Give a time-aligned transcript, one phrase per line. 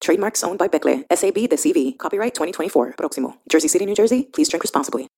[0.00, 1.98] Trademarks owned by Becle, SAB de CV.
[1.98, 2.94] Copyright 2024.
[2.98, 3.36] Proximo.
[3.50, 4.28] Jersey City, New Jersey.
[4.32, 5.08] Please drink responsibly.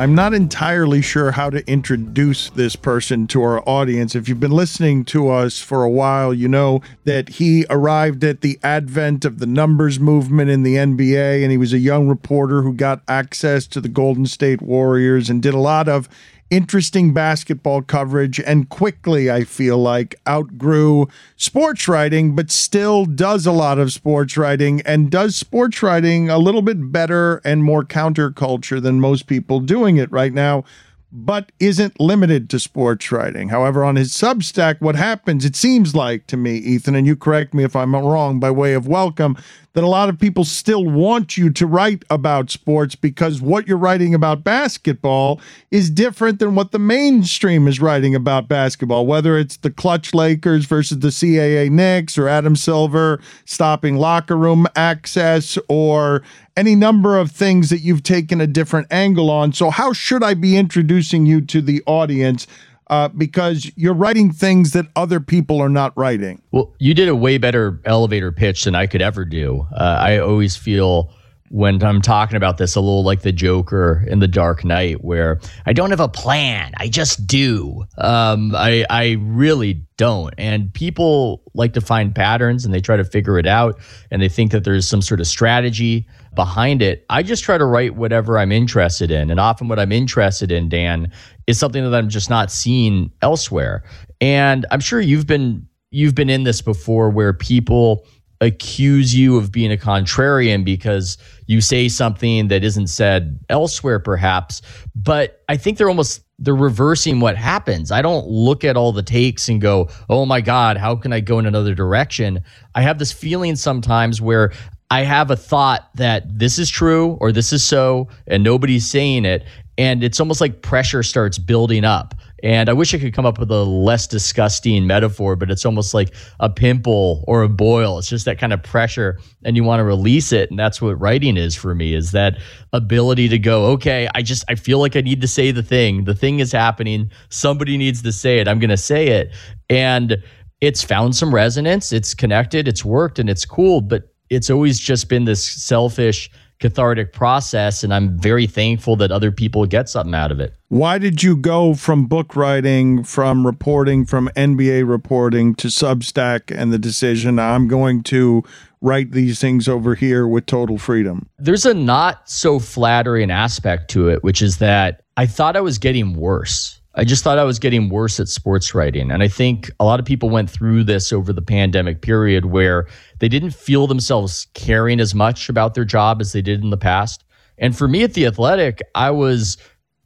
[0.00, 4.14] I'm not entirely sure how to introduce this person to our audience.
[4.14, 8.40] If you've been listening to us for a while, you know that he arrived at
[8.40, 12.62] the advent of the numbers movement in the NBA, and he was a young reporter
[12.62, 16.08] who got access to the Golden State Warriors and did a lot of
[16.50, 23.52] interesting basketball coverage and quickly, I feel like, outgrew sports writing, but still does a
[23.52, 28.82] lot of sports writing and does sports writing a little bit better and more counterculture
[28.82, 30.64] than most people doing it right now
[31.12, 33.48] but isn't limited to sports writing.
[33.48, 37.52] However, on his Substack, what happens, it seems like to me, Ethan, and you correct
[37.52, 39.36] me if I'm wrong by way of welcome,
[39.72, 43.76] that a lot of people still want you to write about sports because what you're
[43.76, 49.58] writing about basketball is different than what the mainstream is writing about basketball, whether it's
[49.58, 56.22] the Klutch Lakers versus the CAA Knicks or Adam Silver stopping locker room access or
[56.56, 59.52] any number of things that you've taken a different angle on.
[59.52, 62.46] So, how should I be introducing you to the audience?
[62.90, 66.42] uh, because you're writing things that other people are not writing.
[66.50, 69.66] Well, you did a way better elevator pitch than I could ever do.
[69.72, 71.12] Uh, I always feel
[71.50, 75.40] when I'm talking about this a little like the Joker in The Dark Knight, where
[75.66, 77.84] I don't have a plan, I just do.
[77.98, 83.04] Um, I I really don't, and people like to find patterns and they try to
[83.04, 87.04] figure it out, and they think that there's some sort of strategy behind it.
[87.10, 90.68] I just try to write whatever I'm interested in, and often what I'm interested in,
[90.68, 91.12] Dan,
[91.46, 93.82] is something that I'm just not seeing elsewhere.
[94.20, 98.06] And I'm sure you've been you've been in this before where people
[98.40, 104.62] accuse you of being a contrarian because you say something that isn't said elsewhere perhaps
[104.94, 109.02] but i think they're almost they're reversing what happens i don't look at all the
[109.02, 112.42] takes and go oh my god how can i go in another direction
[112.74, 114.50] i have this feeling sometimes where
[114.90, 119.24] I have a thought that this is true or this is so, and nobody's saying
[119.24, 119.44] it.
[119.78, 122.14] And it's almost like pressure starts building up.
[122.42, 125.94] And I wish I could come up with a less disgusting metaphor, but it's almost
[125.94, 127.98] like a pimple or a boil.
[127.98, 130.50] It's just that kind of pressure and you want to release it.
[130.50, 132.38] And that's what writing is for me is that
[132.72, 136.04] ability to go, okay, I just, I feel like I need to say the thing.
[136.04, 137.10] The thing is happening.
[137.28, 138.48] Somebody needs to say it.
[138.48, 139.34] I'm going to say it.
[139.68, 140.22] And
[140.60, 141.92] it's found some resonance.
[141.92, 142.68] It's connected.
[142.68, 143.80] It's worked and it's cool.
[143.80, 146.30] But it's always just been this selfish
[146.60, 150.54] cathartic process and i'm very thankful that other people get something out of it.
[150.68, 156.72] Why did you go from book writing from reporting from nba reporting to substack and
[156.72, 158.42] the decision i'm going to
[158.82, 164.08] write these things over here with total freedom there's a not so flattering aspect to
[164.08, 167.60] it which is that i thought i was getting worse I just thought I was
[167.60, 169.10] getting worse at sports writing.
[169.12, 172.88] And I think a lot of people went through this over the pandemic period where
[173.20, 176.76] they didn't feel themselves caring as much about their job as they did in the
[176.76, 177.22] past.
[177.58, 179.56] And for me at The Athletic, I was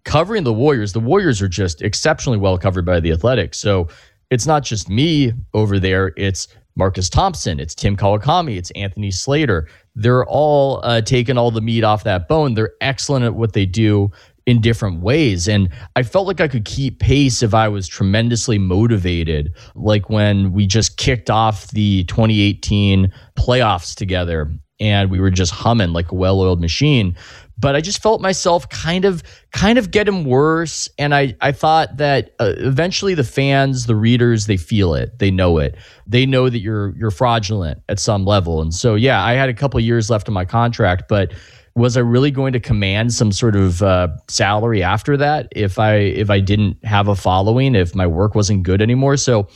[0.04, 0.92] covering the Warriors.
[0.92, 3.54] The Warriors are just exceptionally well covered by The Athletic.
[3.54, 3.88] So
[4.30, 9.68] it's not just me over there, it's Marcus Thompson, it's Tim Kawakami, it's Anthony Slater.
[9.94, 12.54] They're all uh, taking all the meat off that bone.
[12.54, 14.10] They're excellent at what they do
[14.46, 15.48] in different ways.
[15.48, 19.52] And I felt like I could keep pace if I was tremendously motivated.
[19.74, 24.50] Like when we just kicked off the 2018 playoffs together
[24.80, 27.16] and we were just humming like a well-oiled machine.
[27.56, 29.22] But I just felt myself kind of
[29.52, 30.88] kind of getting worse.
[30.98, 35.20] And I, I thought that uh, eventually the fans, the readers, they feel it.
[35.20, 35.76] They know it.
[36.04, 38.60] They know that you're you're fraudulent at some level.
[38.60, 41.32] And so yeah, I had a couple years left on my contract, but
[41.76, 45.94] was I really going to command some sort of uh, salary after that if I
[45.94, 49.16] if I didn't have a following, if my work wasn't good anymore?
[49.16, 49.48] So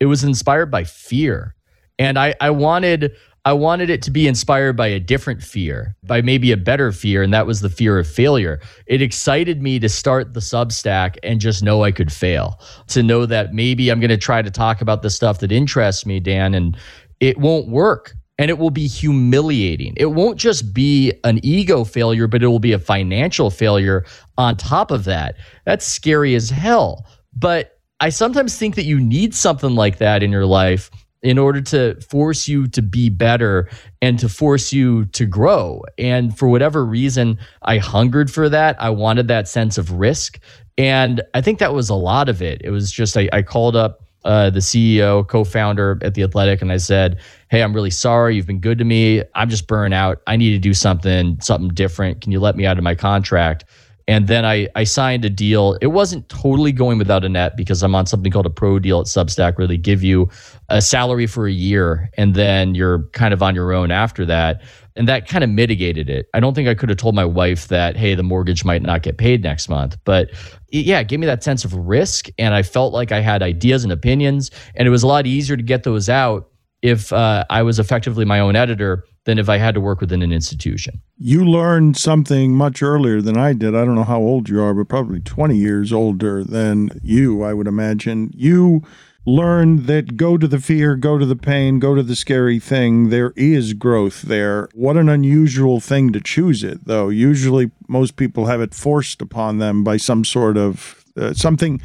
[0.00, 1.54] it was inspired by fear,
[1.98, 3.12] and I I wanted
[3.44, 7.22] I wanted it to be inspired by a different fear, by maybe a better fear,
[7.22, 8.60] and that was the fear of failure.
[8.86, 12.58] It excited me to start the Substack and just know I could fail,
[12.88, 16.04] to know that maybe I'm going to try to talk about the stuff that interests
[16.04, 16.76] me, Dan, and
[17.20, 19.94] it won't work and it will be humiliating.
[19.96, 24.04] It won't just be an ego failure, but it will be a financial failure
[24.36, 25.36] on top of that.
[25.64, 27.06] That's scary as hell.
[27.34, 30.90] But I sometimes think that you need something like that in your life
[31.22, 33.68] in order to force you to be better
[34.02, 35.82] and to force you to grow.
[35.98, 38.80] And for whatever reason, I hungered for that.
[38.80, 40.38] I wanted that sense of risk.
[40.78, 42.60] And I think that was a lot of it.
[42.62, 46.60] It was just, I, I called up uh, the CEO, co founder at The Athletic,
[46.60, 47.18] and I said,
[47.48, 48.34] Hey, I'm really sorry.
[48.34, 49.22] You've been good to me.
[49.34, 50.20] I'm just burnt out.
[50.26, 52.20] I need to do something, something different.
[52.20, 53.64] Can you let me out of my contract?
[54.08, 55.76] And then I, I signed a deal.
[55.80, 59.00] It wasn't totally going without a net because I'm on something called a pro deal
[59.00, 60.28] at Substack where they give you
[60.68, 64.62] a salary for a year and then you're kind of on your own after that.
[64.94, 66.28] And that kind of mitigated it.
[66.34, 69.02] I don't think I could have told my wife that, hey, the mortgage might not
[69.02, 69.98] get paid next month.
[70.04, 70.30] But
[70.70, 72.28] yeah, it gave me that sense of risk.
[72.38, 74.50] And I felt like I had ideas and opinions.
[74.76, 76.48] And it was a lot easier to get those out
[76.80, 80.22] if uh, I was effectively my own editor than if I had to work within
[80.22, 81.02] an institution.
[81.18, 83.74] You learned something much earlier than I did.
[83.74, 87.52] I don't know how old you are, but probably 20 years older than you, I
[87.52, 88.30] would imagine.
[88.34, 88.82] You
[89.26, 93.10] learned that go to the fear, go to the pain, go to the scary thing.
[93.10, 94.68] There is growth there.
[94.72, 97.08] What an unusual thing to choose it, though.
[97.08, 101.82] Usually, most people have it forced upon them by some sort of uh, something.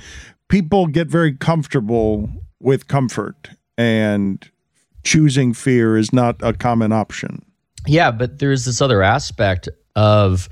[0.47, 2.29] People get very comfortable
[2.59, 4.50] with comfort and
[5.03, 7.43] choosing fear is not a common option.
[7.87, 10.49] Yeah, but there's this other aspect of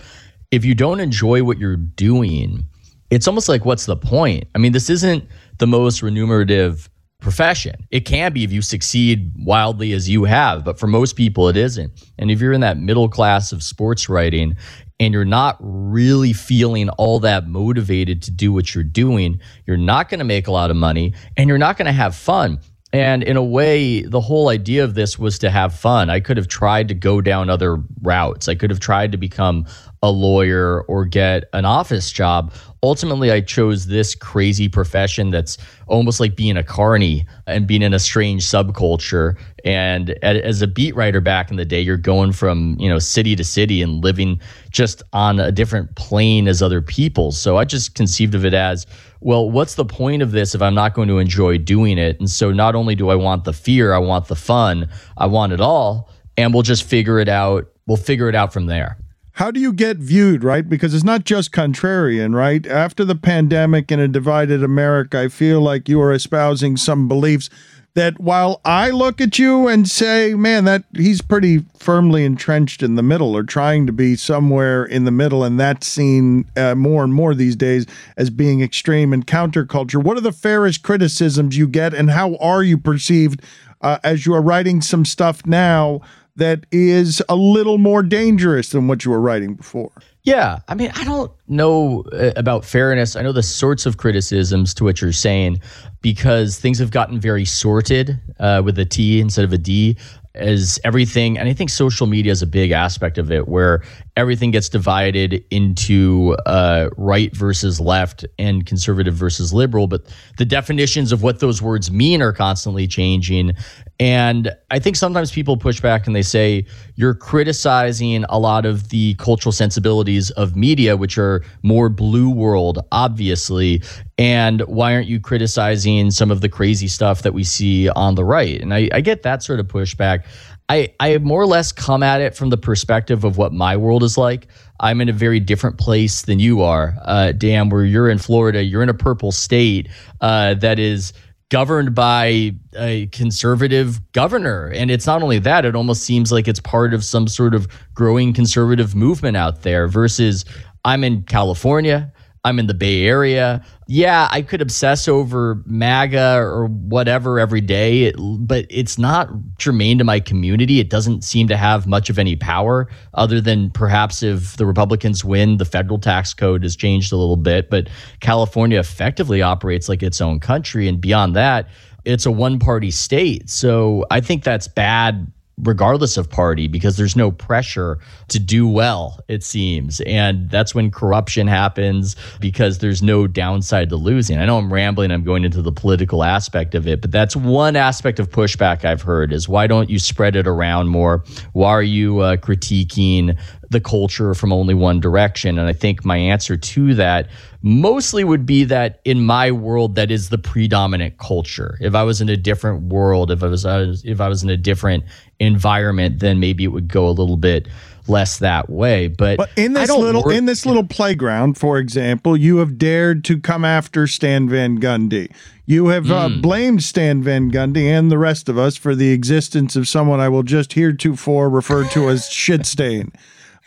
[0.52, 2.66] if you don't enjoy what you're doing,
[3.10, 4.46] it's almost like what's the point?
[4.56, 6.90] I mean, this isn't the most remunerative
[7.22, 7.76] profession.
[7.92, 11.58] It can be if you succeed wildly as you have, but for most people, it
[11.58, 11.92] isn't.
[12.18, 14.56] And if you're in that middle class of sports writing
[15.00, 20.10] and you're not really feeling all that motivated to do what you're doing, you're not
[20.10, 22.60] going to make a lot of money and you're not going to have fun.
[22.92, 26.10] And in a way, the whole idea of this was to have fun.
[26.10, 28.48] I could have tried to go down other routes.
[28.48, 29.68] I could have tried to become
[30.02, 32.52] a lawyer or get an office job.
[32.82, 35.58] Ultimately, I chose this crazy profession that's
[35.88, 39.38] almost like being a carny and being in a strange subculture.
[39.64, 43.36] And as a beat writer back in the day, you're going from you know city
[43.36, 44.40] to city and living
[44.72, 47.34] just on a different plane as other people.
[47.34, 48.88] So I just conceived of it as
[49.22, 52.20] well, what's the point of this if I'm not going to enjoy doing it?
[52.20, 55.54] And so not only do I want the fear, I want the fun, I want
[55.54, 57.68] it all, and we'll just figure it out.
[57.86, 58.98] We'll figure it out from there.
[59.34, 60.68] How do you get viewed, right?
[60.68, 62.68] Because it's not just contrarian, right?
[62.68, 67.50] After the pandemic in a divided America, I feel like you are espousing some beliefs
[67.96, 72.96] that while I look at you and say, man, that he's pretty firmly entrenched in
[72.96, 77.04] the middle or trying to be somewhere in the middle, and that's seen uh, more
[77.04, 80.02] and more these days as being extreme and counterculture.
[80.02, 83.44] What are the fairest criticisms you get, and how are you perceived
[83.82, 86.02] uh, as you are writing some stuff now
[86.36, 89.92] that is a little more dangerous than what you were writing before?
[90.24, 93.16] Yeah, I mean, I don't know uh, about fairness.
[93.16, 95.62] I know the sorts of criticisms to what you're saying
[96.02, 99.98] because things have gotten very sorted uh, with a T instead of a D
[100.36, 103.82] as everything and i think social media is a big aspect of it where
[104.20, 110.02] everything gets divided into uh, right versus left and conservative versus liberal but
[110.38, 113.54] the definitions of what those words mean are constantly changing.
[114.00, 118.90] And i think sometimes people push back and they say you're criticizing a lot of
[118.90, 123.82] the cultural sensibilities of media which are more blue world obviously.
[124.18, 128.26] And why aren't you criticizing some of the crazy stuff that we see on the
[128.26, 128.62] right?
[128.62, 130.26] And i, I get that sort of pushback
[130.70, 134.04] I, I more or less come at it from the perspective of what my world
[134.04, 134.48] is like.
[134.80, 138.64] I'm in a very different place than you are, uh, Dan, where you're in Florida.
[138.64, 139.90] You're in a purple state
[140.22, 141.12] uh, that is
[141.50, 144.68] governed by a conservative governor.
[144.68, 147.68] And it's not only that, it almost seems like it's part of some sort of
[147.96, 150.46] growing conservative movement out there versus
[150.86, 152.14] I'm in California.
[152.46, 153.64] I'm in the Bay Area.
[153.88, 160.04] Yeah, I could obsess over MAGA or whatever every day, but it's not germane to
[160.04, 160.80] my community.
[160.80, 165.26] It doesn't seem to have much of any power other than perhaps if the Republicans
[165.26, 167.70] win, the federal tax code has changed a little bit.
[167.70, 167.90] But
[168.22, 170.88] California effectively operates like its own country.
[170.88, 171.68] And beyond that,
[172.06, 173.50] it's a one party state.
[173.50, 175.32] So I think that's bad
[175.64, 180.02] regardless of party because there's no pressure to do well it seems.
[180.02, 184.38] And that's when corruption happens because there's no downside to losing.
[184.38, 187.76] I know i'm rambling i'm going into the political aspect of it but that's one
[187.76, 191.24] aspect of pushback i've heard is why don't you spread it around more?
[191.54, 193.38] Why are you uh, critiquing
[193.70, 195.60] the culture from only one direction.
[195.60, 197.30] And I think my answer to that
[197.62, 201.78] mostly would be that in my world, that is the predominant culture.
[201.82, 203.66] If I was in a different world, if I was
[204.06, 205.04] if I was in a different
[205.40, 207.68] environment, then maybe it would go a little bit
[208.08, 209.08] less that way.
[209.08, 213.24] But, but in this little work, in this little playground, for example, you have dared
[213.26, 215.32] to come after Stan Van Gundy.
[215.66, 216.42] You have uh, hmm.
[216.42, 220.28] blamed Stan Van Gundy and the rest of us for the existence of someone I
[220.28, 223.12] will just heretofore refer to as shit stain.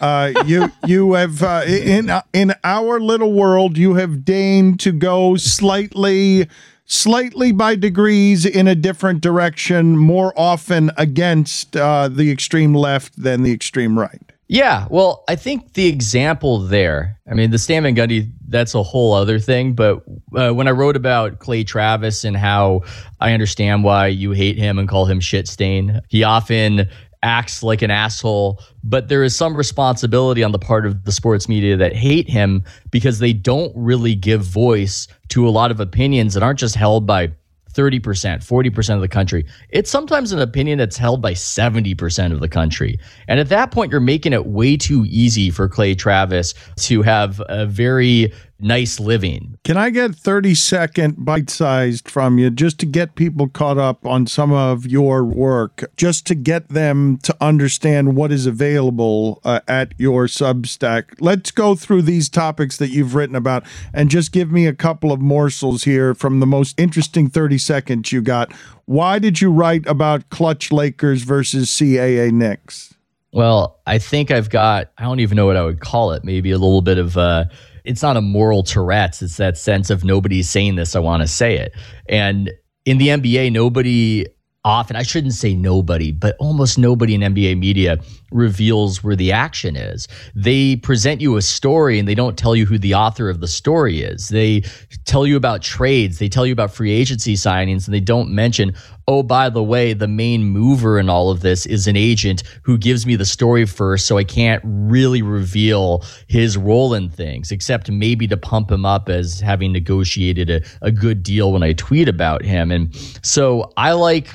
[0.02, 5.36] Uh, you you have uh, in in our little world you have deigned to go
[5.36, 6.48] slightly
[6.86, 13.44] slightly by degrees in a different direction more often against uh, the extreme left than
[13.44, 17.96] the extreme right yeah, well, I think the example there, I mean, the Stan Van
[17.96, 19.72] Gundy, that's a whole other thing.
[19.72, 20.02] But
[20.36, 22.82] uh, when I wrote about Clay Travis and how
[23.18, 26.86] I understand why you hate him and call him shit stain, he often
[27.22, 31.48] acts like an asshole, but there is some responsibility on the part of the sports
[31.48, 36.34] media that hate him because they don't really give voice to a lot of opinions
[36.34, 37.30] that aren't just held by
[37.72, 39.46] 30%, 40% of the country.
[39.70, 42.98] It's sometimes an opinion that's held by 70% of the country.
[43.28, 47.40] And at that point, you're making it way too easy for Clay Travis to have
[47.48, 48.32] a very
[48.62, 49.58] nice living.
[49.64, 54.06] Can I get 30 second bite sized from you just to get people caught up
[54.06, 59.60] on some of your work, just to get them to understand what is available uh,
[59.66, 61.14] at your Substack?
[61.20, 65.12] Let's go through these topics that you've written about and just give me a couple
[65.12, 68.52] of morsels here from the most interesting 30 seconds you got.
[68.84, 72.94] Why did you write about Klutch Lakers versus CAA Knicks?
[73.32, 76.50] Well, I think I've got, I don't even know what I would call it, maybe
[76.50, 77.44] a little bit of, uh,
[77.84, 79.22] it's not a moral Tourette's.
[79.22, 80.94] It's that sense of nobody's saying this.
[80.94, 81.74] I want to say it.
[82.08, 82.52] And
[82.84, 84.26] in the NBA, nobody
[84.64, 87.98] often, I shouldn't say nobody, but almost nobody in NBA media
[88.30, 90.06] reveals where the action is.
[90.34, 93.48] They present you a story and they don't tell you who the author of the
[93.48, 94.28] story is.
[94.28, 94.60] They
[95.04, 98.72] tell you about trades, they tell you about free agency signings, and they don't mention,
[99.08, 102.78] oh, by the way, the main mover in all of this is an agent who
[102.78, 107.90] gives me the story first, so I can't really reveal his role in things, except
[107.90, 112.08] maybe to pump him up as having negotiated a, a good deal when I tweet
[112.08, 112.70] about him.
[112.70, 114.28] And so I like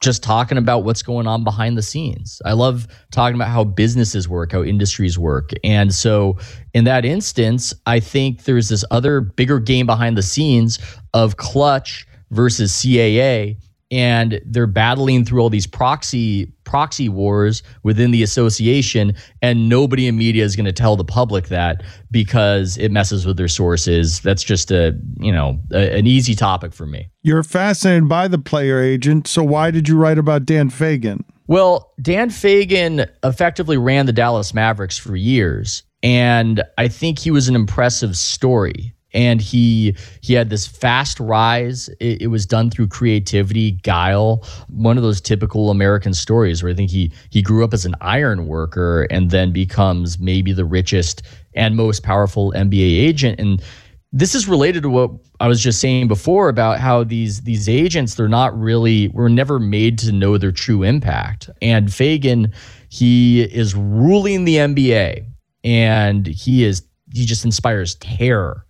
[0.00, 2.40] just talking about what's going on behind the scenes.
[2.44, 5.50] I love talking about how businesses work, how industries work.
[5.62, 6.38] And so,
[6.72, 10.78] in that instance, I think there's this other bigger game behind the scenes
[11.12, 13.56] of Klutch versus CAA
[13.90, 19.12] and they're battling through all these proxy proxy wars within the association
[19.42, 23.36] and nobody in media is going to tell the public that because it messes with
[23.36, 24.20] their sources.
[24.20, 27.10] That's just a you know a, an easy topic for me.
[27.22, 31.92] You're fascinated by the player agent so why did you write about dan fegan well
[32.00, 37.54] dan fegan effectively ran the dallas mavericks for years and i think he was an
[37.54, 43.72] impressive story and he he had this fast rise it, it, was done through creativity
[43.72, 47.84] guile one of those typical american stories where i think he he grew up as
[47.84, 51.22] an iron worker and then becomes maybe the richest
[51.54, 53.62] and most powerful nba agent and
[54.12, 58.14] this is related to what I was just saying before about how these these agents
[58.14, 61.48] they're not really were never made to know their true impact.
[61.62, 62.52] And Fegan
[62.88, 65.26] he is ruling the NBA
[65.62, 68.66] and he is he just inspires terror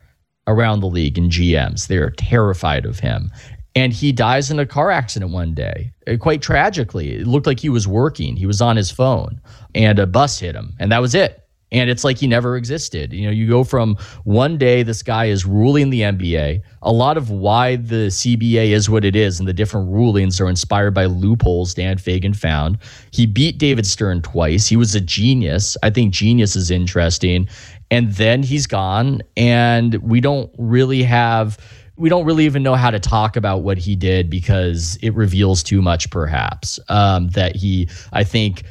[0.51, 1.87] around the league and GMs.
[1.87, 3.31] They're terrified of him.
[3.77, 7.15] And he dies in a car accident one day, uh, quite tragically.
[7.15, 8.37] It looked like he was working.
[8.37, 9.41] He was on his phone
[9.75, 11.47] and a bus hit him, and that was it.
[11.73, 13.13] And it's like he never existed.
[13.13, 16.63] You know, you go from one day, this guy is ruling the NBA.
[16.83, 20.49] A lot of why the CBA is what it is and the different rulings are
[20.49, 22.79] inspired by loopholes Dan Fegan found.
[23.13, 24.67] He beat David Stern twice.
[24.67, 25.77] He was a genius.
[25.83, 27.49] I think genius is interesting
[27.91, 31.59] and then he's gone and we don't really have
[31.97, 35.63] we don't really even know how to talk about what he did because it reveals
[35.63, 38.63] too much perhaps um, that he i think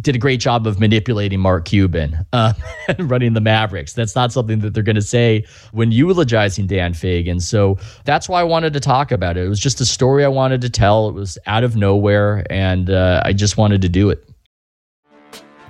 [0.00, 2.52] did a great job of manipulating mark cuban uh,
[2.98, 3.92] running the mavericks.
[3.92, 8.40] That's not something that they're going to say when eulogizing dan fegan so that's why
[8.40, 9.44] i wanted to talk about it.
[9.44, 11.08] It was just a story i wanted to tell.
[11.08, 14.24] It was out of nowhere and uh, i just wanted to do it.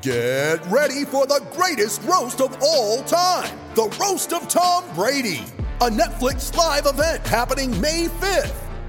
[0.01, 5.45] Get ready for the greatest roast of all time the Roast of Tom Brady,
[5.81, 8.68] a Netflix live event happening May 5th.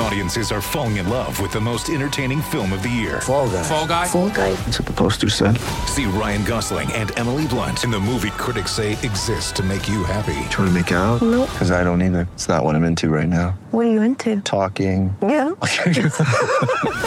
[0.00, 3.20] Audiences are falling in love with the most entertaining film of the year.
[3.20, 3.62] Fall guy.
[3.62, 4.06] Fall guy.
[4.06, 4.52] Fall guy.
[4.52, 5.56] That's what the poster said.
[5.86, 10.02] See Ryan Gosling and Emily Blunt in the movie critics say exists to make you
[10.04, 10.34] happy.
[10.50, 11.22] Trying to make it out?
[11.22, 11.48] Nope.
[11.50, 12.28] Because I don't either.
[12.34, 13.56] It's not what I'm into right now.
[13.70, 14.40] What are you into?
[14.40, 15.14] Talking.
[15.22, 15.52] Yeah.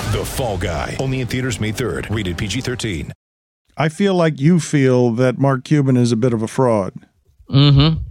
[0.07, 0.95] The Fall Guy.
[1.01, 2.15] Only in theaters May 3rd.
[2.15, 3.11] Rated PG-13.
[3.75, 6.93] I feel like you feel that Mark Cuban is a bit of a fraud.
[7.49, 8.01] Mm-hmm.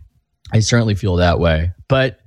[0.53, 1.73] I certainly feel that way.
[1.89, 2.21] But it,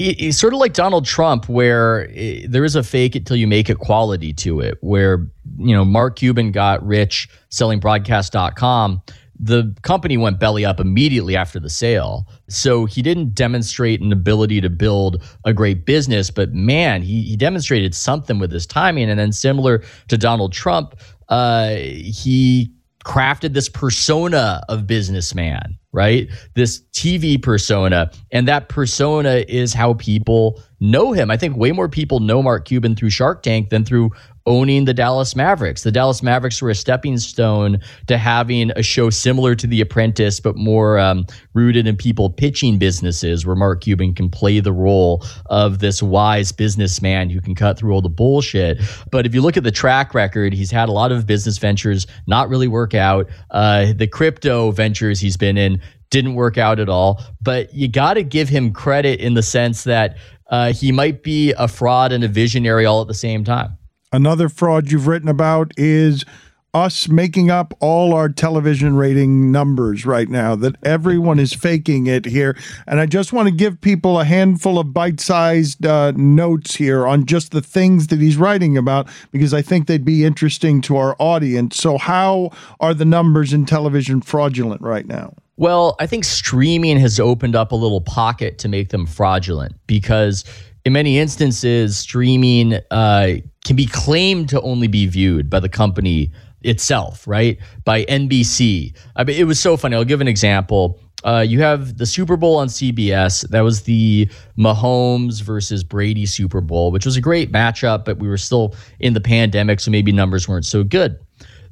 [0.00, 3.46] it's sort of like Donald Trump, where it, there is a fake it till you
[3.46, 5.26] make it quality to it, where,
[5.58, 9.02] you know, Mark Cuban got rich selling broadcast.com.
[9.38, 12.26] The company went belly up immediately after the sale.
[12.48, 17.36] So he didn't demonstrate an ability to build a great business, but man, he, he
[17.36, 19.08] demonstrated something with his timing.
[19.10, 20.94] And then, similar to Donald Trump,
[21.28, 22.72] uh, he
[23.04, 26.28] crafted this persona of businessman, right?
[26.54, 28.10] This TV persona.
[28.30, 31.30] And that persona is how people know him.
[31.30, 34.10] I think way more people know Mark Cuban through Shark Tank than through
[34.46, 35.82] owning the Dallas Mavericks.
[35.82, 40.40] The Dallas Mavericks were a stepping stone to having a show similar to The Apprentice,
[40.40, 45.24] but more um, rooted in people pitching businesses, where Mark Cuban can play the role
[45.46, 48.78] of this wise businessman who can cut through all the bullshit.
[49.10, 52.06] But if you look at the track record, he's had a lot of business ventures
[52.26, 53.28] not really work out.
[53.50, 55.80] Uh, the crypto ventures he's been in
[56.10, 57.22] didn't work out at all.
[57.40, 60.16] But you got to give him credit in the sense that
[60.50, 63.76] uh, he might be a fraud and a visionary all at the same time.
[64.12, 66.24] Another fraud you've written about is
[66.72, 72.24] us making up all our television rating numbers right now, that everyone is faking it
[72.24, 72.56] here.
[72.86, 77.06] And I just want to give people a handful of bite sized uh, notes here
[77.06, 80.96] on just the things that he's writing about, because I think they'd be interesting to
[80.96, 81.76] our audience.
[81.76, 85.34] So, how are the numbers in television fraudulent right now?
[85.56, 90.44] Well, I think streaming has opened up a little pocket to make them fraudulent because
[90.84, 96.30] in many instances, streaming uh, can be claimed to only be viewed by the company
[96.62, 97.58] itself, right?
[97.84, 98.96] By NBC.
[99.16, 99.96] I mean, it was so funny.
[99.96, 101.00] I'll give an example.
[101.24, 103.46] Uh, you have the Super Bowl on CBS.
[103.48, 108.28] That was the Mahomes versus Brady Super Bowl, which was a great matchup, but we
[108.28, 111.18] were still in the pandemic, so maybe numbers weren't so good.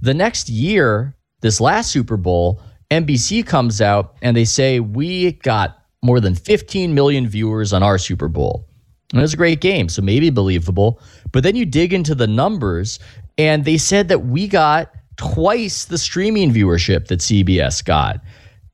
[0.03, 5.79] The next year, this last Super Bowl, NBC comes out and they say, We got
[6.03, 8.69] more than 15 million viewers on our Super Bowl.
[9.13, 11.01] And it was a great game, so maybe believable.
[11.33, 12.99] But then you dig into the numbers,
[13.39, 18.21] and they said that we got twice the streaming viewership that CBS got.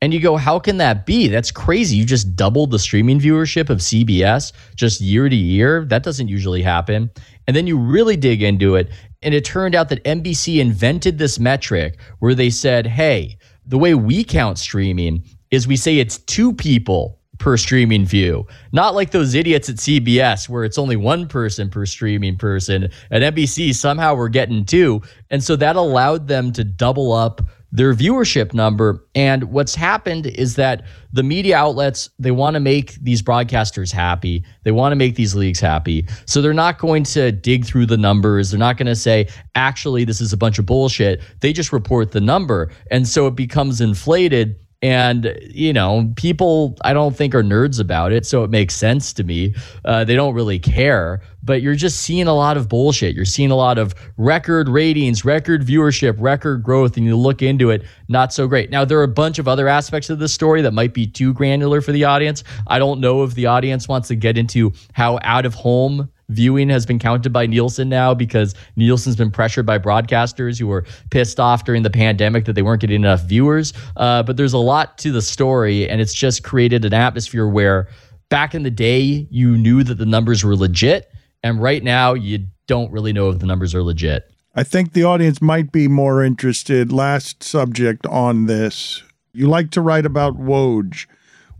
[0.03, 1.29] And you go, how can that be?
[1.29, 1.97] That's crazy.
[1.97, 5.87] You just doubled the streaming viewership of CBS just year to year.
[5.87, 7.11] That doesn't usually happen.
[7.47, 8.91] And then you really dig into it.
[9.23, 13.95] And it turned out that NBC invented this metric where they said, hey, the way
[13.95, 18.47] we count streaming is we say it's two people per streaming view.
[18.73, 22.85] Not like those idiots at CBS where it's only one person per streaming person.
[23.11, 25.03] At NBC, somehow we're getting two.
[25.29, 29.05] And so that allowed them to double up their viewership number.
[29.15, 34.43] And what's happened is that the media outlets, they want to make these broadcasters happy.
[34.63, 36.07] They want to make these leagues happy.
[36.25, 38.53] So they're not going to dig through the numbers.
[38.53, 41.21] They're not going to say, actually, this is a bunch of bullshit.
[41.41, 42.71] They just report the number.
[42.91, 44.57] And so it becomes inflated.
[44.85, 48.27] And, you know, people I don't think are nerds about it.
[48.27, 49.55] So it makes sense to me.
[49.87, 51.23] Uh, they don't really care.
[51.43, 53.17] But you're just seeing a lot of bullshit.
[53.17, 56.99] You're seeing a lot of record ratings, record viewership, record growth.
[56.99, 58.69] And you look into it, not so great.
[58.69, 61.33] Now, there are a bunch of other aspects of this story that might be too
[61.33, 62.45] granular for the audience.
[62.67, 66.69] I don't know if the audience wants to get into how out of home viewing
[66.69, 71.39] has been counted by Nielsen now because Nielsen's been pressured by broadcasters who were pissed
[71.39, 73.73] off during the pandemic that they weren't getting enough viewers.
[73.97, 77.89] Uh, but there's a lot to the story, and it's just created an atmosphere where
[78.29, 81.11] back in the day, you knew that the numbers were legit.
[81.43, 84.31] And right now, you don't really know if the numbers are legit.
[84.55, 86.93] I think the audience might be more interested.
[86.93, 89.03] Last subject on this.
[89.33, 91.07] You like to write about Woj.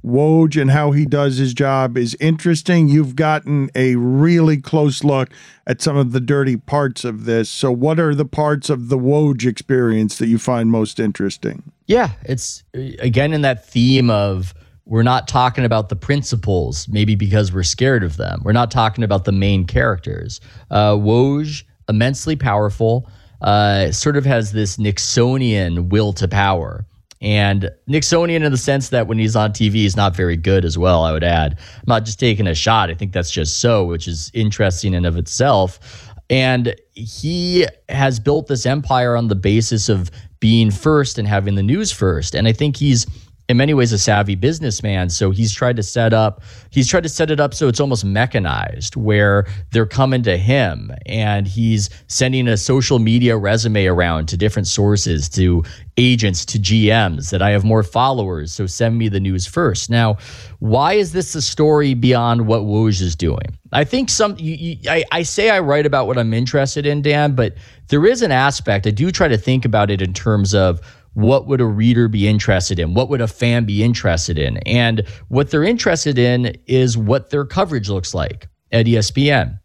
[0.05, 2.89] Woj and how he does his job is interesting.
[2.89, 5.31] You've gotten a really close look
[5.67, 7.49] at some of the dirty parts of this.
[7.49, 11.73] So, what are the parts of the Woj experience that you find most interesting?
[11.87, 14.55] Yeah, it's again in that theme of
[14.87, 18.43] we're not talking about the principles, maybe because we're scared of them.
[18.45, 20.41] We're not talking about the main characters.
[20.71, 23.09] Uh, Woj, immensely powerful,
[23.41, 26.85] uh, sort of has this Nixonian will to power.
[27.25, 30.77] And Nixonian in the sense that when he's on TV, he's not very good as
[30.77, 31.59] well, I would add.
[31.59, 32.91] I'm not just taking a shot.
[32.91, 36.13] I think that's just so, which is interesting in of itself.
[36.29, 41.63] And he has built this empire on the basis of being first and having the
[41.63, 42.35] news first.
[42.35, 43.07] And I think he's
[43.49, 45.11] in many ways a savvy businessman.
[45.11, 48.05] So he's tried to set up he's tried to set it up so it's almost
[48.05, 54.37] mechanized where they're coming to him and he's sending a social media resume around to
[54.37, 55.63] different sources to
[55.97, 59.91] agents to GMs that I have more followers so send me the news first.
[59.91, 60.17] Now
[60.61, 63.59] why is this a story beyond what Woj is doing?
[63.73, 67.03] I think some you, you, I, I say I write about what I'm interested in
[67.03, 67.55] Dan but
[67.89, 70.81] there is an aspect I do try to think about it in terms of
[71.15, 72.95] what would a reader be interested in?
[72.95, 74.59] What would a fan be interested in?
[74.59, 79.59] And what they're interested in is what their coverage looks like at ESPN.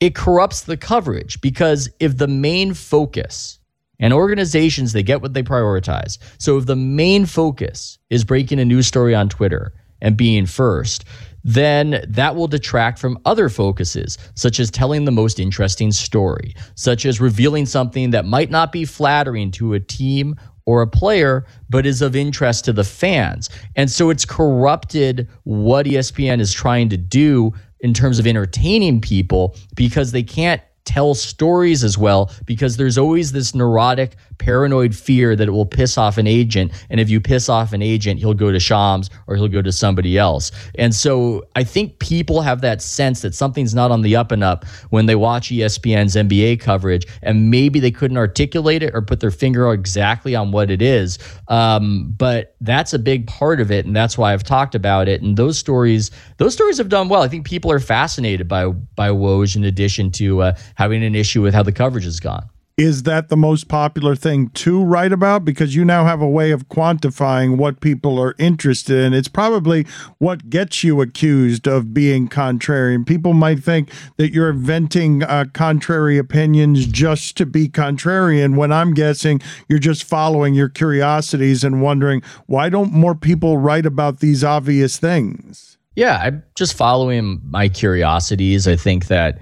[0.00, 3.58] It corrupts the coverage because if the main focus
[4.02, 6.18] and organizations they get what they prioritize.
[6.38, 11.04] So if the main focus is breaking a news story on Twitter and being first,
[11.44, 17.06] then that will detract from other focuses, such as telling the most interesting story, such
[17.06, 21.86] as revealing something that might not be flattering to a team or a player, but
[21.86, 23.50] is of interest to the fans.
[23.76, 29.56] And so it's corrupted what ESPN is trying to do in terms of entertaining people
[29.74, 35.46] because they can't tell stories as well because there's always this neurotic paranoid fear that
[35.46, 36.72] it will piss off an agent.
[36.90, 39.70] And if you piss off an agent, he'll go to Shams or he'll go to
[39.70, 40.50] somebody else.
[40.74, 44.42] And so I think people have that sense that something's not on the up and
[44.42, 49.20] up when they watch ESPN's NBA coverage, and maybe they couldn't articulate it or put
[49.20, 51.18] their finger exactly on what it is.
[51.46, 55.22] Um, but that's a big part of it, and that's why I've talked about it.
[55.22, 57.22] And those stories, those stories have done well.
[57.22, 61.42] I think people are fascinated by by Woj in addition to uh, having an issue
[61.42, 65.44] with how the coverage has gone is that the most popular thing to write about?
[65.44, 69.12] Because you now have a way of quantifying what people are interested in.
[69.12, 69.86] It's probably
[70.18, 73.06] what gets you accused of being contrarian.
[73.06, 78.94] People might think that you're venting uh, contrary opinions just to be contrarian, when I'm
[78.94, 84.42] guessing you're just following your curiosities and wondering why don't more people write about these
[84.42, 85.78] obvious things?
[85.94, 88.66] Yeah, I'm just following my curiosities.
[88.66, 89.38] I think that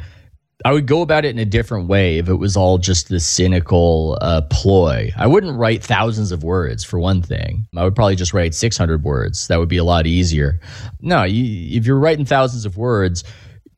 [0.64, 3.20] I would go about it in a different way if it was all just the
[3.20, 5.10] cynical uh, ploy.
[5.16, 7.66] I wouldn't write thousands of words for one thing.
[7.76, 9.48] I would probably just write 600 words.
[9.48, 10.60] That would be a lot easier.
[11.00, 13.24] No, you, if you're writing thousands of words,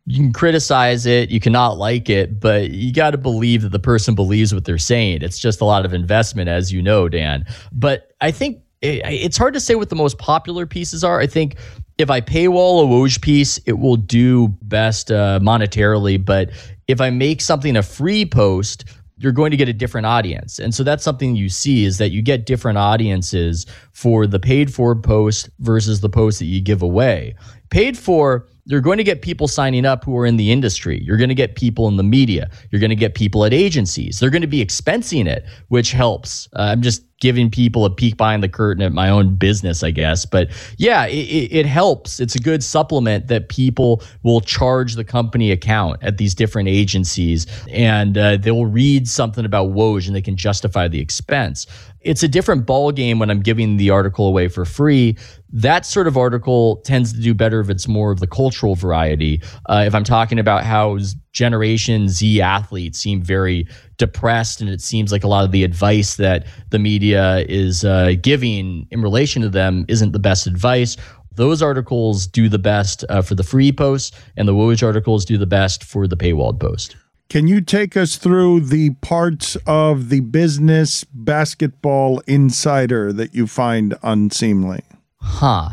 [0.07, 3.79] you can criticize it, you cannot like it, but you got to believe that the
[3.79, 5.23] person believes what they're saying.
[5.23, 7.47] It's just a lot of investment, as you know, Dan.
[7.71, 11.21] But I think it's hard to say what the most popular pieces are.
[11.21, 11.57] I think
[12.03, 16.23] if I paywall a Woj piece, it will do best uh, monetarily.
[16.23, 16.51] But
[16.89, 18.85] if I make something a free post,
[19.17, 20.59] you're going to get a different audience.
[20.59, 24.75] And so that's something you see is that you get different audiences for the paid
[24.75, 27.35] for post versus the post that you give away.
[27.71, 31.03] Paid for, you're going to get people signing up who are in the industry.
[31.03, 32.49] You're going to get people in the media.
[32.71, 34.21] You're going to get people at agencies.
[34.21, 36.49] They're going to be expensing it, which helps.
[36.55, 39.93] Uh, I'm just giving people a peek behind the curtain at my own business, I
[39.93, 40.27] guess.
[40.27, 42.19] But yeah, it, it, helps.
[42.19, 47.47] It's a good supplement that people will charge the company account at these different agencies
[47.71, 51.69] and uh, they'll read something about Woj and they can justify the expense.
[52.05, 55.17] It's a different ball game when I'm giving the article away for free.
[55.53, 59.43] That sort of article tends to do better if it's more of the cultural variety.
[59.67, 60.99] Uh, if I'm talking about how
[61.33, 63.67] Generation Z athletes seem very
[63.99, 68.13] depressed, and it seems like a lot of the advice that the media is uh,
[68.21, 70.97] giving in relation to them isn't the best advice.
[71.35, 75.39] Those articles do the best uh, for the free posts, and the Woj articles do
[75.39, 76.97] the best for the paywalled post.
[77.33, 83.95] Can you take us through the parts of the business basketball insider that you find
[84.03, 84.83] unseemly?
[85.17, 85.71] Huh.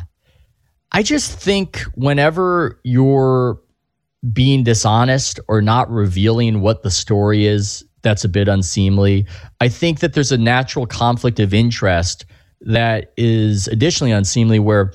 [0.94, 3.60] I just think whenever you're
[4.32, 9.28] being dishonest or not revealing what the story is that's a bit unseemly.
[9.60, 12.26] I think that there's a natural conflict of interest
[12.62, 14.94] that is additionally unseemly where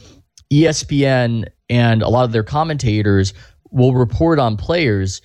[0.50, 3.35] ESPN and a lot of their commentators
[3.70, 5.20] will report on players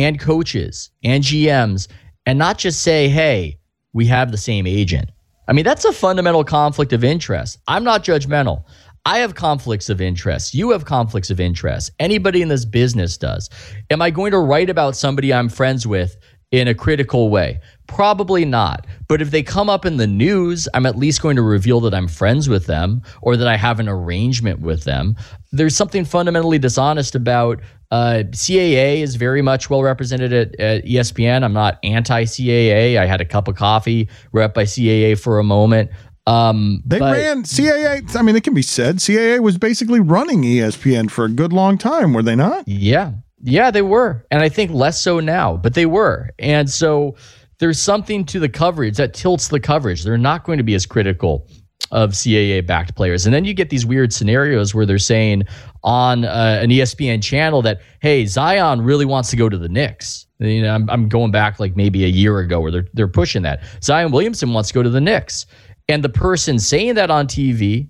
[0.00, 1.88] and coaches and GMs
[2.26, 3.58] and not just say, hey,
[3.92, 5.10] we have the same agent.
[5.48, 7.58] I mean, that's a fundamental conflict of interest.
[7.66, 8.64] I'm not judgmental.
[9.06, 10.54] I have conflicts of interest.
[10.54, 11.90] You have conflicts of interest.
[11.98, 13.48] Anybody in this business does.
[13.90, 16.16] Am I going to write about somebody I'm friends with
[16.52, 17.60] in a critical way?
[17.86, 18.86] Probably not.
[19.08, 21.94] But if they come up in the news, I'm at least going to reveal that
[21.94, 25.16] I'm friends with them or that I have an arrangement with them.
[25.50, 31.42] There's something fundamentally dishonest about uh, CAA is very much well represented at, at ESPN.
[31.42, 32.98] I'm not anti CAA.
[32.98, 35.90] I had a cup of coffee rep by CAA for a moment.
[36.26, 38.14] Um, they but, ran CAA.
[38.14, 41.78] I mean, it can be said CAA was basically running ESPN for a good long
[41.78, 42.68] time, were they not?
[42.68, 44.24] Yeah, yeah, they were.
[44.30, 46.30] And I think less so now, but they were.
[46.38, 47.16] And so
[47.58, 50.04] there's something to the coverage that tilts the coverage.
[50.04, 51.48] They're not going to be as critical
[51.90, 53.26] of CAA backed players.
[53.26, 55.44] And then you get these weird scenarios where they're saying
[55.82, 60.26] on uh, an ESPN channel that, hey, Zion really wants to go to the Knicks.
[60.38, 63.42] You know, I'm, I'm going back like maybe a year ago where they're, they're pushing
[63.42, 63.62] that.
[63.82, 65.46] Zion Williamson wants to go to the Knicks.
[65.88, 67.88] And the person saying that on TV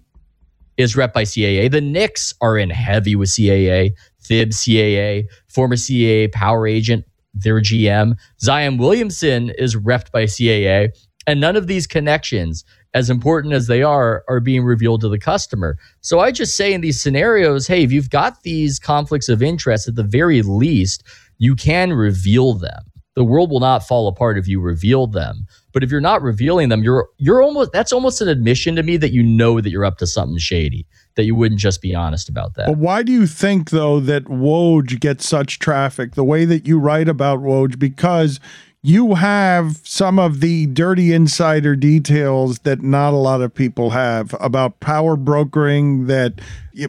[0.78, 1.70] is rep by CAA.
[1.70, 8.16] The Knicks are in heavy with CAA, Thib CAA, former CAA power agent, their GM.
[8.40, 10.88] Zion Williamson is repped by CAA.
[11.26, 15.18] And none of these connections as important as they are, are being revealed to the
[15.18, 15.76] customer.
[16.00, 19.88] So I just say in these scenarios, hey, if you've got these conflicts of interest,
[19.88, 21.04] at the very least,
[21.38, 22.82] you can reveal them.
[23.16, 25.46] The world will not fall apart if you reveal them.
[25.72, 28.96] But if you're not revealing them, you're you're almost that's almost an admission to me
[28.96, 30.86] that you know that you're up to something shady.
[31.16, 32.66] That you wouldn't just be honest about that.
[32.66, 36.78] But why do you think though that Woj gets such traffic the way that you
[36.78, 37.78] write about Woj?
[37.78, 38.40] Because
[38.82, 44.34] you have some of the dirty insider details that not a lot of people have
[44.40, 46.40] about power brokering that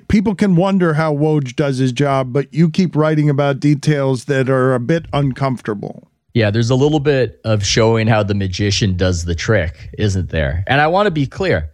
[0.08, 4.50] people can wonder how Woj does his job, but you keep writing about details that
[4.50, 6.08] are a bit uncomfortable.
[6.34, 10.64] Yeah, there's a little bit of showing how the magician does the trick, isn't there?
[10.68, 11.72] And I want to be clear.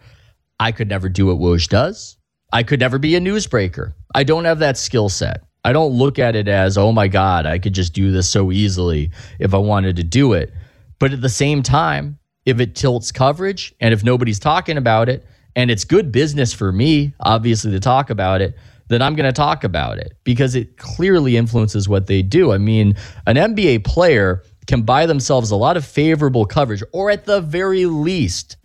[0.59, 2.17] I could never do what Woj does.
[2.51, 3.93] I could never be a newsbreaker.
[4.15, 5.43] I don't have that skill set.
[5.65, 8.51] I don't look at it as, oh my God, I could just do this so
[8.51, 10.53] easily if I wanted to do it.
[10.99, 15.25] But at the same time, if it tilts coverage and if nobody's talking about it,
[15.57, 18.55] and it's good business for me, obviously, to talk about it,
[18.89, 22.53] then I'm going to talk about it because it clearly influences what they do.
[22.53, 27.25] I mean, an NBA player can buy themselves a lot of favorable coverage, or at
[27.25, 28.57] the very least,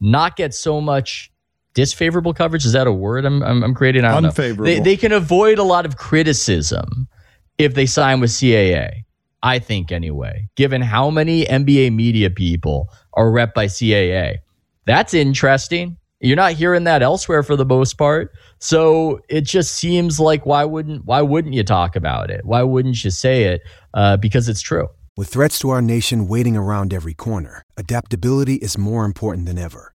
[0.00, 1.29] not get so much
[1.74, 4.04] disfavorable coverage is that a word I'm I'm, I'm creating?
[4.04, 4.64] I don't Unfavorable.
[4.64, 4.70] Know.
[4.70, 7.08] They, they can avoid a lot of criticism
[7.58, 9.04] if they sign with CAA.
[9.42, 14.38] I think anyway, given how many NBA media people are rep by CAA,
[14.86, 15.96] that's interesting.
[16.20, 18.32] You're not hearing that elsewhere for the most part.
[18.58, 22.44] So it just seems like why wouldn't why wouldn't you talk about it?
[22.44, 23.62] Why wouldn't you say it?
[23.94, 24.88] Uh, because it's true.
[25.16, 29.94] With threats to our nation waiting around every corner, adaptability is more important than ever.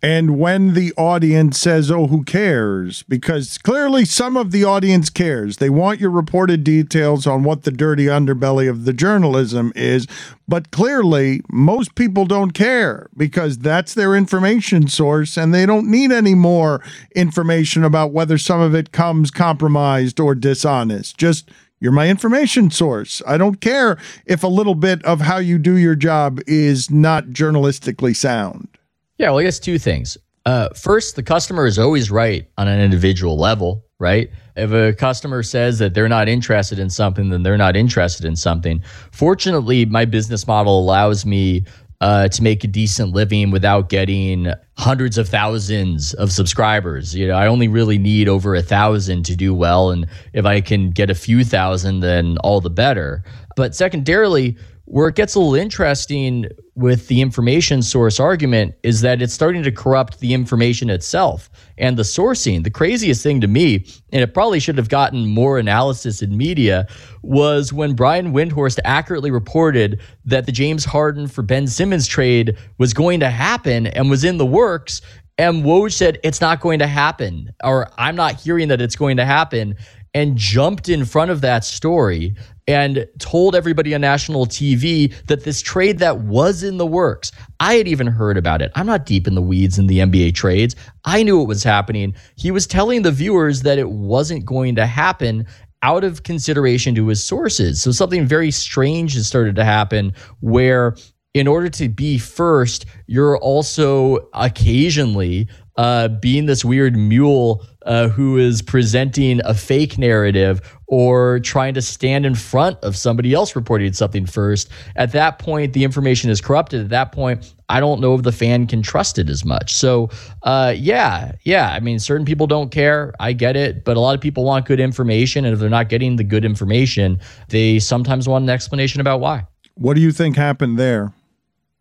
[0.00, 3.02] And when the audience says, oh, who cares?
[3.04, 5.56] Because clearly some of the audience cares.
[5.56, 10.06] They want your reported details on what the dirty underbelly of the journalism is.
[10.46, 16.12] But clearly, most people don't care because that's their information source and they don't need
[16.12, 16.80] any more
[17.16, 21.18] information about whether some of it comes compromised or dishonest.
[21.18, 23.20] Just you're my information source.
[23.26, 27.26] I don't care if a little bit of how you do your job is not
[27.26, 28.77] journalistically sound.
[29.18, 30.16] Yeah, well, I guess two things.
[30.46, 34.30] Uh, first, the customer is always right on an individual level, right?
[34.56, 38.36] If a customer says that they're not interested in something, then they're not interested in
[38.36, 38.80] something.
[39.12, 41.64] Fortunately, my business model allows me
[42.00, 47.14] uh, to make a decent living without getting hundreds of thousands of subscribers.
[47.14, 50.60] You know, I only really need over a thousand to do well, and if I
[50.60, 53.24] can get a few thousand, then all the better.
[53.56, 54.56] But secondarily,
[54.90, 59.62] where it gets a little interesting with the information source argument is that it's starting
[59.62, 62.64] to corrupt the information itself and the sourcing.
[62.64, 66.86] The craziest thing to me, and it probably should have gotten more analysis in media,
[67.20, 72.94] was when Brian Windhorst accurately reported that the James Harden for Ben Simmons trade was
[72.94, 75.02] going to happen and was in the works.
[75.36, 79.18] And Woj said, it's not going to happen, or I'm not hearing that it's going
[79.18, 79.76] to happen
[80.14, 82.34] and jumped in front of that story
[82.68, 87.74] and told everybody on national TV that this trade that was in the works, I
[87.74, 88.70] had even heard about it.
[88.74, 90.76] I'm not deep in the weeds in the NBA trades.
[91.06, 92.14] I knew it was happening.
[92.36, 95.46] He was telling the viewers that it wasn't going to happen
[95.82, 97.80] out of consideration to his sources.
[97.80, 100.94] So something very strange has started to happen where
[101.34, 108.36] in order to be first, you're also occasionally uh, being this weird mule uh, who
[108.36, 113.92] is presenting a fake narrative or trying to stand in front of somebody else reporting
[113.94, 114.68] something first.
[114.94, 116.82] At that point, the information is corrupted.
[116.82, 119.74] At that point, I don't know if the fan can trust it as much.
[119.74, 120.10] So,
[120.42, 121.70] uh, yeah, yeah.
[121.70, 123.14] I mean, certain people don't care.
[123.20, 123.84] I get it.
[123.84, 125.46] But a lot of people want good information.
[125.46, 129.46] And if they're not getting the good information, they sometimes want an explanation about why.
[129.74, 131.14] What do you think happened there?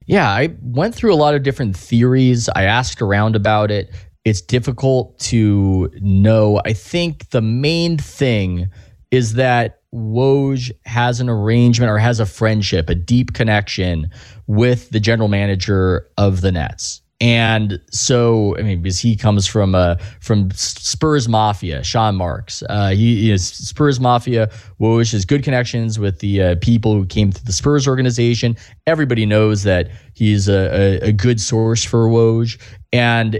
[0.05, 2.47] Yeah, I went through a lot of different theories.
[2.55, 3.91] I asked around about it
[4.27, 6.59] It's difficult to know.
[6.65, 8.69] I think the main thing
[9.09, 14.09] is that Woj has an arrangement or has a friendship, a deep connection
[14.45, 17.01] with the general manager of the Nets.
[17.21, 22.63] And so, I mean, because he comes from uh, from Spurs Mafia, Sean Marks.
[22.69, 24.51] Uh, he is Spurs Mafia.
[24.81, 28.57] Woj has good connections with the uh, people who came to the Spurs organization.
[28.87, 32.59] Everybody knows that he's a, a, a good source for Woj.
[32.91, 33.39] And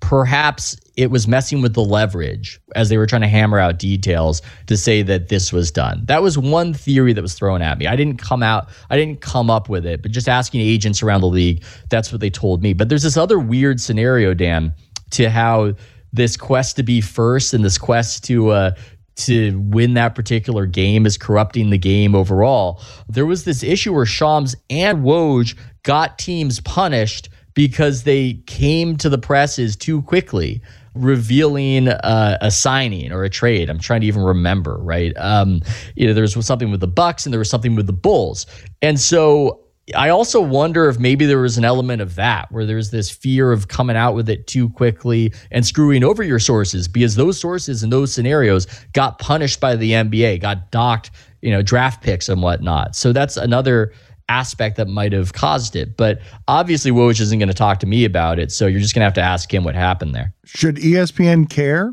[0.00, 4.42] perhaps it was messing with the leverage as they were trying to hammer out details
[4.66, 6.02] to say that this was done.
[6.06, 7.86] That was one theory that was thrown at me.
[7.86, 11.20] I didn't come out, I didn't come up with it, but just asking agents around
[11.20, 12.72] the league, that's what they told me.
[12.72, 14.74] But there's this other weird scenario, Dan,
[15.10, 15.74] to how
[16.12, 18.70] this quest to be first and this quest to uh,
[19.16, 22.80] to win that particular game is corrupting the game overall.
[23.08, 29.08] There was this issue where Shams and Woj got teams punished because they came to
[29.08, 30.62] the presses too quickly
[30.94, 33.68] revealing uh, a signing or a trade.
[33.68, 35.12] I'm trying to even remember, right?
[35.16, 35.62] Um,
[35.96, 38.46] you know, there was something with the Bucks and there was something with the Bulls,
[38.80, 39.64] and so
[39.96, 43.50] I also wonder if maybe there was an element of that where there's this fear
[43.50, 47.82] of coming out with it too quickly and screwing over your sources because those sources
[47.82, 51.10] in those scenarios got punished by the NBA, got docked,
[51.42, 52.94] you know, draft picks and whatnot.
[52.94, 53.92] So that's another
[54.28, 55.96] aspect that might have caused it.
[55.96, 58.52] But obviously, Woj isn't going to talk to me about it.
[58.52, 60.34] So you're just going to have to ask him what happened there.
[60.44, 61.92] Should ESPN care?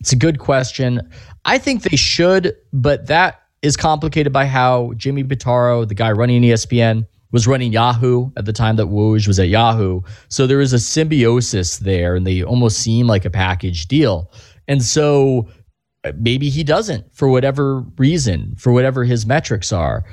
[0.00, 1.00] It's a good question.
[1.44, 6.42] I think they should, but that is complicated by how Jimmy Pitaro, the guy running
[6.42, 10.02] ESPN, was running Yahoo at the time that Woj was at Yahoo.
[10.28, 14.30] So there was a symbiosis there, and they almost seem like a package deal.
[14.68, 15.48] And so
[16.04, 20.04] uh, maybe he doesn't for whatever reason, for whatever his metrics are.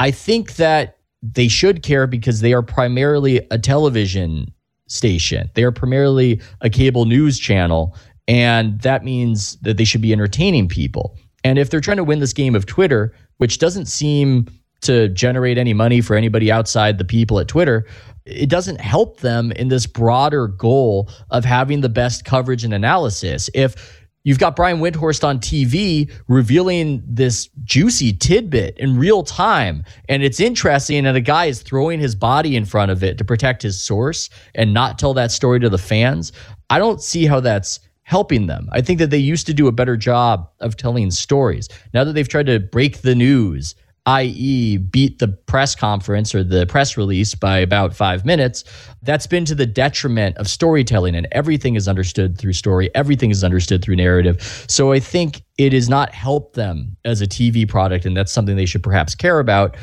[0.00, 4.50] I think that they should care because they are primarily a television
[4.88, 5.50] station.
[5.54, 7.94] They are primarily a cable news channel.
[8.26, 11.18] And that means that they should be entertaining people.
[11.44, 14.46] And if they're trying to win this game of Twitter, which doesn't seem
[14.80, 17.86] to generate any money for anybody outside the people at Twitter,
[18.24, 23.50] it doesn't help them in this broader goal of having the best coverage and analysis.
[23.52, 29.82] If You've got Brian Windhorst on TV revealing this juicy tidbit in real time.
[30.10, 33.24] And it's interesting that a guy is throwing his body in front of it to
[33.24, 36.32] protect his source and not tell that story to the fans.
[36.68, 38.68] I don't see how that's helping them.
[38.72, 41.68] I think that they used to do a better job of telling stories.
[41.94, 43.74] Now that they've tried to break the news,
[44.06, 48.64] i.e., beat the press conference or the press release by about five minutes,
[49.02, 51.14] that's been to the detriment of storytelling.
[51.14, 54.42] And everything is understood through story, everything is understood through narrative.
[54.68, 58.04] So I think it has not helped them as a TV product.
[58.04, 59.76] And that's something they should perhaps care about.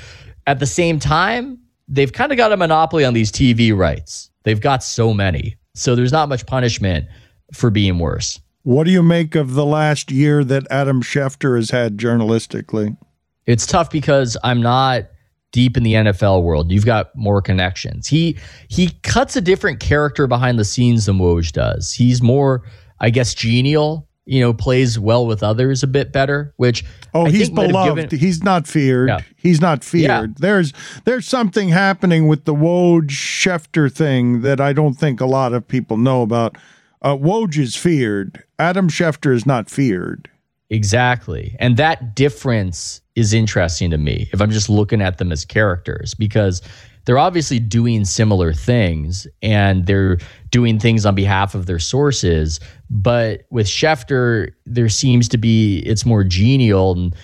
[0.47, 4.30] At the same time, they've kind of got a monopoly on these TV rights.
[4.43, 5.56] They've got so many.
[5.75, 7.08] So there's not much punishment
[7.53, 8.39] for being worse.
[8.63, 12.97] What do you make of the last year that Adam Schefter has had journalistically?
[13.47, 15.05] It's tough because I'm not
[15.51, 16.71] deep in the NFL world.
[16.71, 18.07] You've got more connections.
[18.07, 21.91] He he cuts a different character behind the scenes than Woj does.
[21.91, 22.63] He's more,
[22.99, 24.07] I guess, genial.
[24.25, 26.53] You know, plays well with others a bit better.
[26.57, 26.83] Which
[27.13, 28.10] oh, I he's beloved.
[28.10, 29.07] Given, he's not feared.
[29.07, 29.21] Yeah.
[29.38, 30.03] He's not feared.
[30.03, 30.36] Yeah.
[30.38, 30.73] There's
[31.05, 35.65] there's something happening with the Woj Schefter thing that I don't think a lot of
[35.65, 36.57] people know about.
[37.01, 38.43] Uh, Woj is feared.
[38.60, 40.29] Adam Schefter is not feared.
[40.69, 41.55] Exactly.
[41.60, 46.13] And that difference is interesting to me if I'm just looking at them as characters
[46.13, 46.62] because
[47.06, 50.19] they're obviously doing similar things and they're
[50.51, 52.60] doing things on behalf of their sources.
[52.91, 57.15] But with Schefter, there seems to be it's more genial and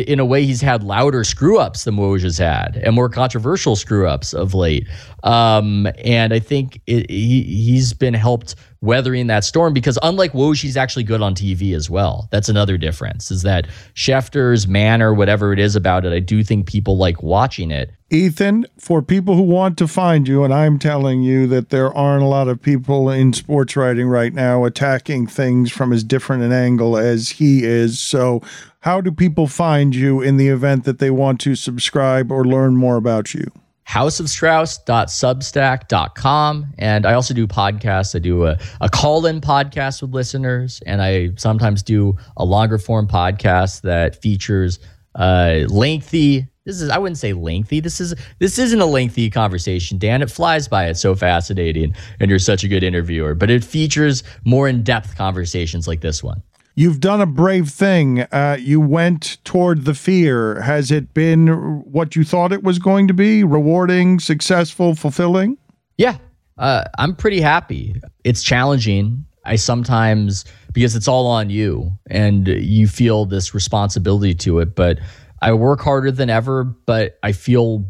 [0.00, 3.76] in a way, he's had louder screw ups than Woj has had and more controversial
[3.76, 4.88] screw ups of late.
[5.22, 10.60] Um, and I think it, he, he's been helped weathering that storm because unlike Woj,
[10.60, 12.28] he's actually good on TV as well.
[12.30, 16.66] That's another difference is that Schefter's manner, whatever it is about it, I do think
[16.66, 17.92] people like watching it.
[18.10, 22.22] Ethan, for people who want to find you, and I'm telling you that there aren't
[22.22, 26.52] a lot of people in sports writing right now attacking things from as different an
[26.52, 27.98] angle as he is.
[27.98, 28.42] So,
[28.82, 32.76] how do people find you in the event that they want to subscribe or learn
[32.76, 33.50] more about you?
[33.88, 36.66] houseofstrauss.substack.com.
[36.78, 38.14] And I also do podcasts.
[38.14, 42.78] I do a, a call in podcast with listeners, and I sometimes do a longer
[42.78, 44.78] form podcast that features
[45.14, 46.48] uh, lengthy.
[46.64, 47.80] This is I wouldn't say lengthy.
[47.80, 50.22] This is this isn't a lengthy conversation, Dan.
[50.22, 50.86] It flies by.
[50.86, 53.34] It's so fascinating, and you're such a good interviewer.
[53.34, 56.42] But it features more in depth conversations like this one.
[56.74, 58.20] You've done a brave thing.
[58.20, 60.60] Uh, you went toward the fear.
[60.62, 61.48] Has it been
[61.84, 63.44] what you thought it was going to be?
[63.44, 65.58] Rewarding, successful, fulfilling?
[65.98, 66.16] Yeah,
[66.58, 68.00] uh, I'm pretty happy.
[68.24, 69.26] It's challenging.
[69.44, 74.98] I sometimes, because it's all on you and you feel this responsibility to it, but
[75.42, 77.84] I work harder than ever, but I feel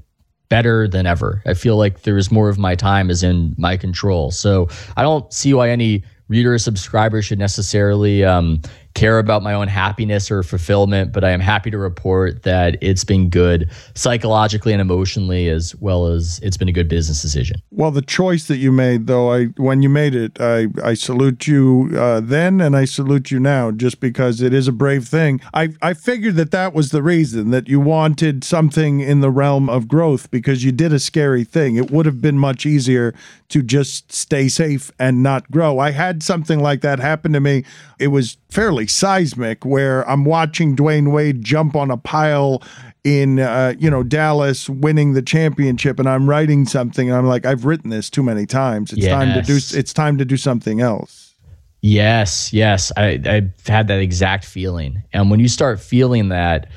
[0.49, 1.43] better than ever.
[1.47, 4.31] I feel like there's more of my time is in my control.
[4.31, 8.61] So I don't see why any reader or subscriber should necessarily um,
[8.95, 13.05] care about my own happiness or fulfillment, but I am happy to report that it's
[13.05, 17.57] been good psychologically and emotionally, as well as it's been a good business decision.
[17.71, 21.47] Well, the choice that you made, though, I when you made it, I I salute
[21.47, 25.41] you uh, then, and I salute you now, just because it is a brave thing.
[25.55, 29.69] I I figured that that was the reason that you wanted something in the realm
[29.69, 31.77] of growth because you did a scary thing.
[31.77, 33.15] It would have been much easier
[33.49, 35.79] to just stay safe and not grow.
[35.79, 37.65] I had something like that happen to me.
[37.99, 42.63] It was fairly seismic where I'm watching Dwyane Wade jump on a pile
[43.05, 47.47] in uh, you know Dallas winning the championship and I'm writing something and I'm like
[47.47, 48.93] I've written this too many times.
[48.93, 49.13] It's yes.
[49.13, 51.35] time to do it's time to do something else.
[51.81, 52.93] Yes, yes.
[52.97, 55.03] I I've had that exact feeling.
[55.13, 56.69] And when you start feeling that,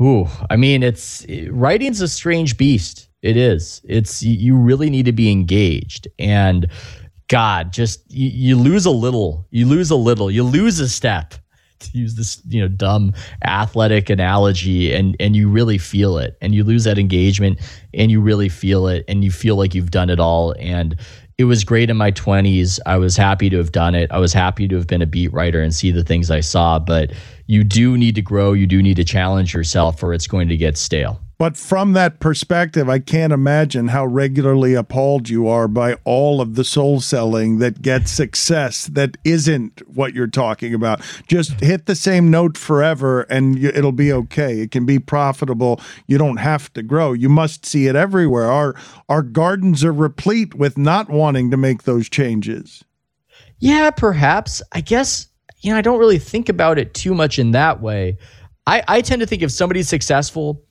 [0.00, 3.08] ooh, I mean it's writing's a strange beast.
[3.22, 3.80] It is.
[3.84, 6.70] It's you really need to be engaged and
[7.30, 11.34] God, just you, you lose a little, you lose a little, you lose a step
[11.80, 13.12] to use this you know dumb
[13.44, 17.58] athletic analogy and and you really feel it and you lose that engagement
[17.94, 20.54] and you really feel it and you feel like you've done it all.
[20.58, 20.96] And
[21.38, 24.10] it was great in my 20s i was happy to have done it.
[24.12, 26.78] I was happy to have been a beat writer and see the things i saw.
[26.78, 27.12] But
[27.46, 28.52] you do need to grow.
[28.52, 32.20] You do need to challenge yourself or it's going to get stale but from that
[32.20, 37.60] perspective, I can't imagine how regularly appalled you are by all of the soul selling
[37.60, 41.00] that gets success that isn't what you're talking about.
[41.26, 44.60] Just hit the same note forever and you, it'll be okay.
[44.60, 45.80] It can be profitable.
[46.06, 47.14] You don't have to grow.
[47.14, 48.52] You must see it everywhere.
[48.52, 48.74] Our
[49.08, 52.84] our gardens are replete with not wanting to make those changes.
[53.60, 54.60] Yeah, perhaps.
[54.72, 55.26] I guess
[55.60, 58.18] you know, I don't really think about it too much in that way.
[58.66, 60.62] I, I tend to think if somebody's successful,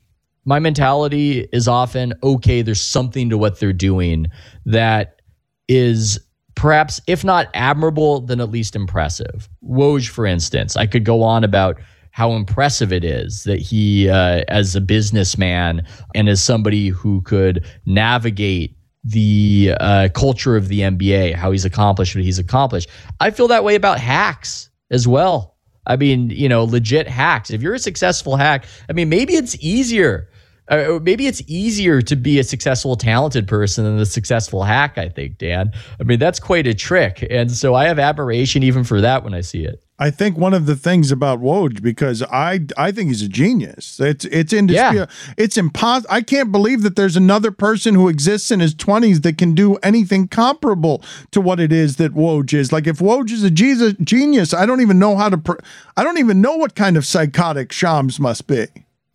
[0.45, 4.27] my mentality is often okay, there's something to what they're doing
[4.65, 5.21] that
[5.67, 6.19] is
[6.55, 9.47] perhaps, if not admirable, then at least impressive.
[9.63, 11.79] Woj, for instance, I could go on about
[12.11, 15.85] how impressive it is that he, uh, as a businessman
[16.15, 22.15] and as somebody who could navigate the uh, culture of the NBA, how he's accomplished
[22.15, 22.89] what he's accomplished.
[23.19, 25.55] I feel that way about hacks as well.
[25.87, 27.49] I mean, you know, legit hacks.
[27.49, 30.29] If you're a successful hack, I mean, maybe it's easier.
[30.67, 34.97] Uh, maybe it's easier to be a successful, talented person than a successful hack.
[34.97, 35.71] I think, Dan.
[35.99, 39.33] I mean, that's quite a trick, and so I have admiration even for that when
[39.33, 39.83] I see it.
[39.99, 43.99] I think one of the things about Woj because I I think he's a genius.
[43.99, 45.13] It's it's indisputable.
[45.27, 45.33] Yeah.
[45.37, 46.13] It's impossible.
[46.13, 49.75] I can't believe that there's another person who exists in his 20s that can do
[49.77, 52.71] anything comparable to what it is that Woj is.
[52.71, 55.37] Like if Woj is a Jesus, genius, I don't even know how to.
[55.37, 55.59] Pr-
[55.97, 58.67] I don't even know what kind of psychotic Shams must be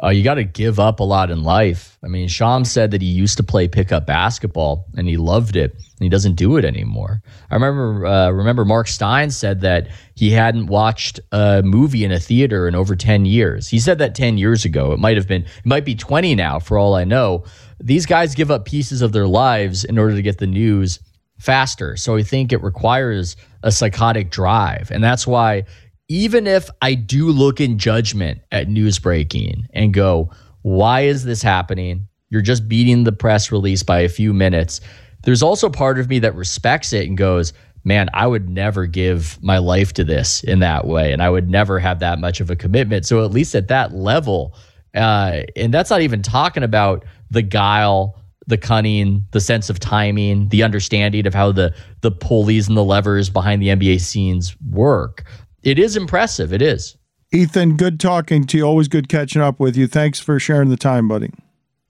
[0.05, 1.99] uh, you got to give up a lot in life.
[2.05, 5.73] I mean, Shams said that he used to play pickup basketball and he loved it,
[5.73, 7.23] and he doesn't do it anymore.
[7.51, 12.21] I remember uh, remember Mark Stein said that he hadn't watched a movie in a
[12.21, 13.69] theater in over ten years.
[13.69, 14.93] He said that ten years ago.
[14.93, 17.45] It might have been, it might be twenty now, for all I know.
[17.81, 21.01] These guys give up pieces of their lives in order to get the news
[21.39, 21.97] faster.
[21.97, 25.65] So I think it requires a psychotic drive, and that's why
[26.09, 30.31] even if I do look in judgment at news breaking and go,
[30.63, 32.09] why is this happening?
[32.31, 34.81] You're just beating the press release by a few minutes.
[35.23, 37.53] There's also part of me that respects it and goes,
[37.85, 41.13] man, I would never give my life to this in that way.
[41.13, 43.07] And I would never have that much of a commitment.
[43.07, 44.55] So, at least at that level,
[44.95, 50.49] uh, and that's not even talking about the guile, the cunning, the sense of timing,
[50.49, 55.25] the understanding of how the the pulleys and the levers behind the NBA scenes work.
[55.65, 56.53] It is impressive.
[56.53, 56.99] It is.
[57.33, 58.65] Ethan, good talking to you.
[58.65, 59.87] Always good catching up with you.
[59.87, 61.31] Thanks for sharing the time, buddy.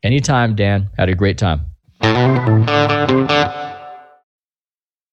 [0.05, 0.91] Anytime, Dan.
[0.97, 1.63] Had a great time.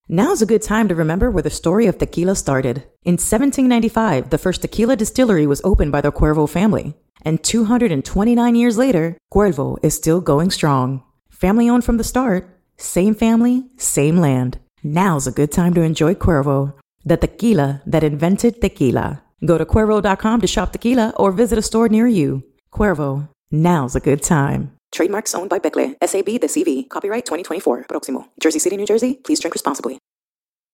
[0.08, 2.84] Now's a good time to remember where the story of tequila started.
[3.04, 6.94] In 1795, the first tequila distillery was opened by the Cuervo family.
[7.24, 11.04] And 229 years later, Cuervo is still going strong.
[11.32, 12.48] Family owned from the start,
[12.78, 14.60] same family, same land.
[14.84, 16.74] Now's a good time to enjoy Cuervo
[17.06, 19.24] the tequila that invented tequila.
[19.46, 22.44] Go to Cuervo.com to shop tequila or visit a store near you.
[22.74, 24.72] Cuervo, now's a good time.
[24.92, 26.90] Trademarks owned by Becle, SAB, de CV.
[26.90, 27.86] Copyright 2024.
[27.88, 28.28] Proximo.
[28.42, 29.16] Jersey City, New Jersey.
[29.24, 29.98] Please drink responsibly.